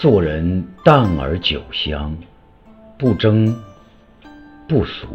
[0.00, 2.16] 做人淡而酒香，
[2.96, 3.52] 不争
[4.68, 5.08] 不俗。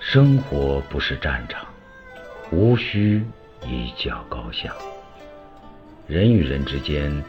[0.00, 1.66] 生活不是战场，
[2.50, 3.22] 无需
[3.66, 4.74] 一较高下。
[6.06, 7.22] 人与人之间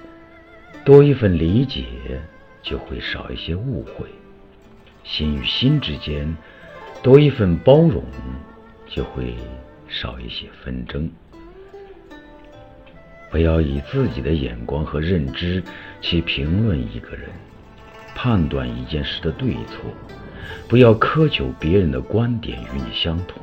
[0.86, 1.84] 多一份理解，
[2.62, 4.06] 就会少一些误会；
[5.04, 6.38] 心与心之间
[7.02, 8.02] 多一份包容，
[8.88, 9.36] 就会
[9.94, 11.10] 少一些纷争。
[13.30, 15.64] 不要以自己的眼光和认知
[16.02, 17.30] 去评论一个人，
[18.16, 19.86] 判断一件事的对错。
[20.68, 23.42] 不要苛求别人的观点与你相同，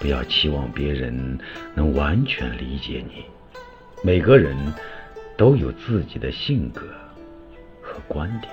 [0.00, 1.38] 不要期望别人
[1.74, 3.24] 能完全理解你。
[4.02, 4.56] 每个人
[5.36, 6.86] 都有自己的性格
[7.82, 8.52] 和观点。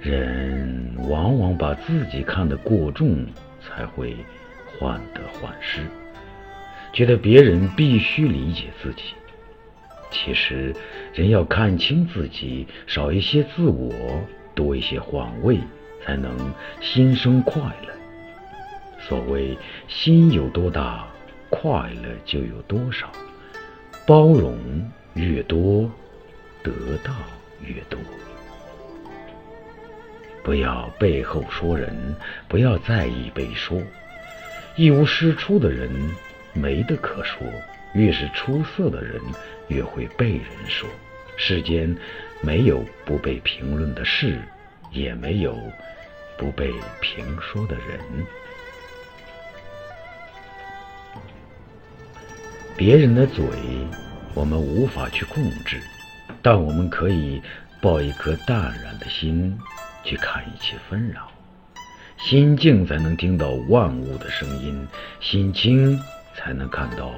[0.00, 3.26] 人往往把自己看得过重，
[3.66, 4.16] 才会
[4.78, 5.80] 患得患失，
[6.92, 9.14] 觉得别人必须理解自己。
[10.10, 10.74] 其实，
[11.12, 13.92] 人要看清自己，少一些自我。
[14.54, 15.58] 多一些换位，
[16.04, 17.92] 才能心生快乐。
[19.00, 21.08] 所谓心有多大，
[21.50, 23.10] 快乐就有多少。
[24.06, 24.56] 包容
[25.14, 25.90] 越多，
[26.62, 26.70] 得
[27.02, 27.12] 到
[27.60, 27.98] 越多。
[30.44, 32.14] 不要背后说人，
[32.46, 33.82] 不要在意被说。
[34.76, 35.90] 一无是处的人
[36.52, 37.46] 没得可说，
[37.94, 39.20] 越是出色的人
[39.68, 40.88] 越会被人说。
[41.36, 41.96] 世间
[42.42, 44.38] 没有不被评论的事，
[44.92, 45.58] 也没有
[46.36, 47.98] 不被评说的人。
[52.76, 53.46] 别人的嘴，
[54.34, 55.80] 我们无法去控制，
[56.42, 57.40] 但我们可以
[57.80, 59.56] 抱一颗淡然的心
[60.04, 61.30] 去看一切纷扰。
[62.16, 64.86] 心静才能听到万物的声音，
[65.20, 65.98] 心清
[66.34, 67.12] 才能看到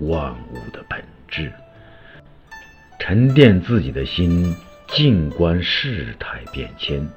[0.00, 1.50] 万物的本质。
[2.98, 4.54] 沉淀自己的心，
[4.88, 7.08] 静观事态变迁。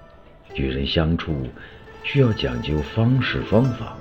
[0.56, 1.47] 与人相处
[2.03, 3.97] 需要讲究方式方法，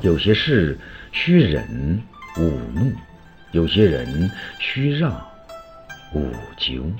[0.00, 0.78] 有些事
[1.12, 2.00] 需忍
[2.38, 2.92] 勿怒，
[3.52, 5.12] 有些人需让
[6.14, 6.90] 勿咎。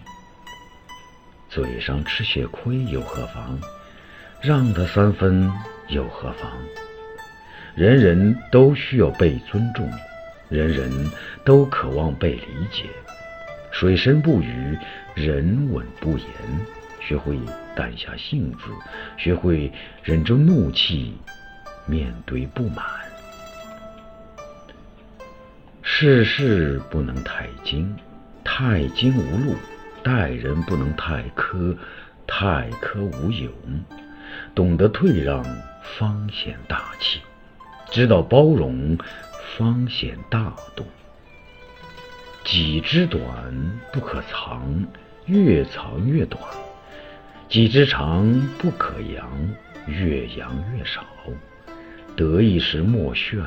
[1.49, 3.59] 嘴上吃些亏又何妨？
[4.43, 5.51] 让他三分
[5.89, 6.51] 又何妨？
[7.75, 9.91] 人人都需要被尊重，
[10.49, 11.11] 人人
[11.45, 12.85] 都渴望被理解。
[13.71, 14.79] 水深不语，
[15.15, 16.27] 人稳不言。
[17.01, 17.39] 学会
[17.77, 18.59] 淡下性子，
[19.17, 21.17] 学会忍着怒气
[21.87, 22.85] 面对不满。
[25.83, 27.95] 世事不能太精，
[28.43, 29.55] 太精无路；
[30.07, 31.77] 待人不能太苛，
[32.29, 33.51] 太苛无勇。
[34.55, 35.45] 懂得退让，
[35.99, 37.19] 方显大气；
[37.91, 38.97] 知道包容，
[39.57, 40.87] 方显大度。
[42.45, 43.21] 己之短
[43.93, 44.87] 不可藏，
[45.25, 46.41] 越藏越短；
[47.49, 49.29] 己之长不可扬，
[49.89, 51.05] 越扬越少。
[52.15, 53.43] 得意时莫炫，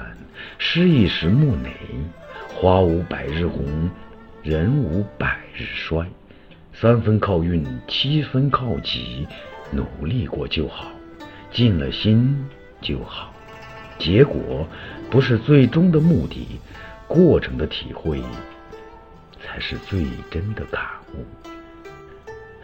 [0.58, 1.72] 失意时莫馁。
[2.54, 3.90] 花无百日红，
[4.44, 6.06] 人无百日衰。
[6.74, 9.28] 三分靠运，七分靠己。
[9.72, 10.92] 努力过就好，
[11.52, 12.44] 尽了心
[12.82, 13.32] 就好。
[14.00, 14.68] 结果
[15.12, 16.60] 不是最终的目的，
[17.08, 18.22] 过程的体会。
[19.42, 20.82] 才是最真的感
[21.14, 21.26] 悟。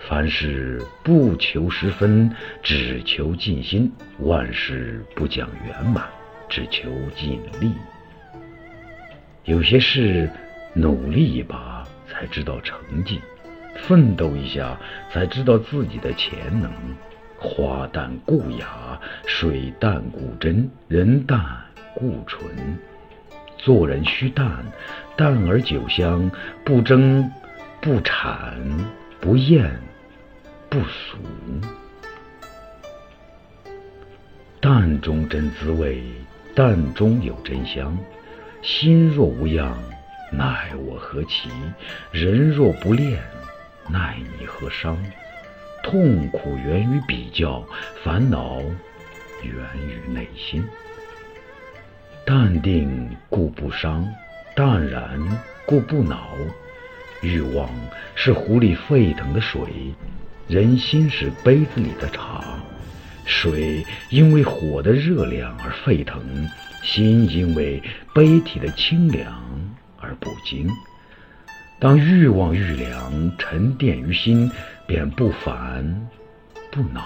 [0.08, 2.30] 凡事不求十分，
[2.62, 3.90] 只求尽心；
[4.20, 6.06] 万事不讲圆满，
[6.48, 7.72] 只求尽力。
[9.46, 10.30] 有些事
[10.76, 13.20] 努力一把才知道成绩，
[13.76, 14.78] 奋斗一下
[15.12, 16.72] 才知道自己的潜能。
[17.38, 21.40] 花淡故雅，水淡故真，人淡
[21.94, 22.50] 故纯。
[23.58, 24.66] 做人须淡，
[25.16, 26.30] 淡而酒香，
[26.64, 27.30] 不争，
[27.82, 28.54] 不谄，
[29.20, 29.70] 不厌，
[30.70, 31.18] 不俗。
[34.60, 36.04] 淡中真滋味，
[36.56, 37.98] 淡中有真香。
[38.62, 39.78] 心若无恙，
[40.32, 41.50] 奈我何其？
[42.12, 43.20] 人若不恋，
[43.90, 44.98] 奈你何伤？
[45.84, 47.64] 痛苦源于比较，
[48.04, 48.60] 烦恼
[49.44, 49.54] 源
[49.88, 50.66] 于内心。
[52.26, 54.08] 淡定故不伤，
[54.56, 55.20] 淡然
[55.68, 56.30] 故不恼。
[57.22, 57.70] 欲望
[58.16, 59.94] 是壶里沸腾的水，
[60.48, 62.44] 人心是杯子里的茶。
[63.26, 66.50] 水因为火的热量而沸腾，
[66.84, 67.82] 心因为
[68.14, 69.42] 杯体的清凉
[70.00, 70.68] 而不惊。
[71.80, 74.52] 当欲望愈凉，沉淀于心，
[74.88, 76.10] 便不烦
[76.72, 77.06] 不恼。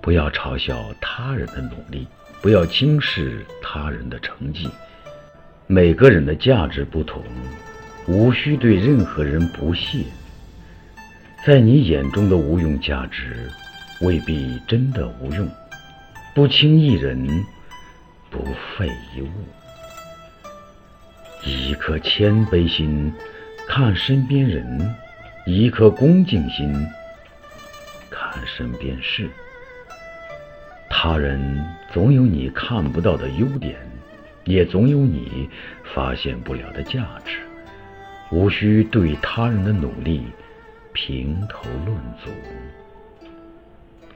[0.00, 2.06] 不要嘲笑他人的努力。
[2.42, 4.66] 不要轻视他人的成绩。
[5.66, 7.22] 每个人的价值不同，
[8.06, 9.98] 无需对任何人不屑。
[11.44, 13.50] 在你眼中的无用价值，
[14.00, 15.46] 未必真的无用。
[16.34, 17.44] 不轻一人，
[18.30, 18.42] 不
[18.74, 19.28] 废一物。
[21.44, 23.12] 一颗谦卑心
[23.72, 24.96] 看身边人，
[25.46, 26.74] 一颗恭敬心
[28.10, 29.30] 看身边事。
[30.88, 33.76] 他人总有你看不到的优点，
[34.42, 35.48] 也总有你
[35.94, 37.38] 发现不了的价值。
[38.32, 40.24] 无需对他人的努力
[40.92, 42.32] 评头论足。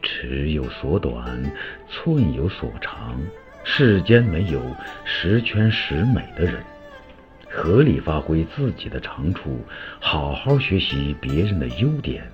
[0.02, 1.40] 尺有所短，
[1.88, 3.16] 寸有所长。
[3.62, 4.60] 世间没有
[5.04, 6.56] 十全十美的人。
[7.54, 9.64] 合理发挥自己的长处，
[10.00, 12.24] 好好学习别人的优点，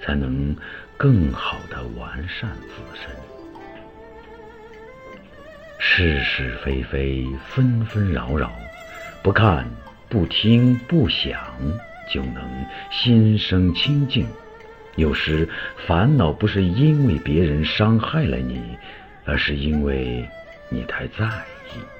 [0.00, 0.54] 才能
[0.96, 3.10] 更好的完善自身。
[5.78, 8.52] 是是非非，纷纷扰扰，
[9.22, 9.66] 不看、
[10.08, 11.40] 不听、不想，
[12.12, 14.26] 就能心生清净。
[14.96, 15.48] 有时
[15.86, 18.76] 烦恼不是因为别人伤害了你，
[19.24, 20.28] 而是因为
[20.68, 21.24] 你太在
[21.74, 21.97] 意。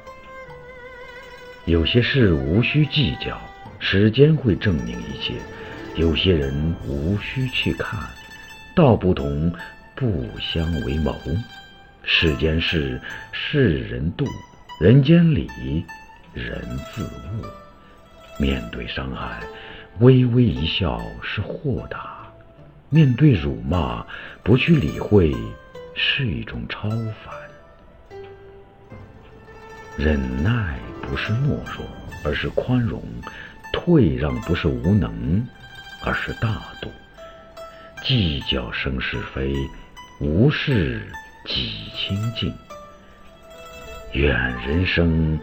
[1.68, 3.38] 有些事无需计较，
[3.78, 5.34] 时间会证明一切；
[5.96, 8.08] 有些人无需去看，
[8.74, 9.52] 道不同
[9.94, 11.14] 不相为谋。
[12.02, 12.98] 世间事，
[13.32, 14.24] 世人度；
[14.80, 15.46] 人间理，
[16.32, 16.58] 人
[16.90, 17.44] 自悟。
[18.38, 19.38] 面对伤害，
[19.98, 21.98] 微微一笑是豁达；
[22.88, 24.06] 面对辱骂，
[24.42, 25.36] 不去理会
[25.94, 27.47] 是一种超凡。
[29.98, 30.78] 忍耐。
[31.10, 31.86] 不是懦弱，
[32.22, 33.00] 而是宽容；
[33.72, 35.42] 退让不是无能，
[36.04, 36.92] 而是大度。
[38.04, 39.54] 计较生是非，
[40.20, 41.00] 无事
[41.46, 42.54] 己清净。
[44.12, 44.34] 愿
[44.66, 45.40] 人生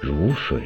[0.00, 0.62] 如水